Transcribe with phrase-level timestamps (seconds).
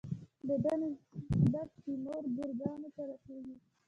[0.47, 3.55] د ده نسب تیمور ګورکان ته رسیږي.